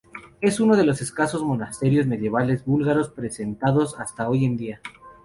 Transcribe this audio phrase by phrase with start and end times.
[0.41, 4.81] Es uno de los escasos monasterios medievales búlgaros preservados hasta hoy en día.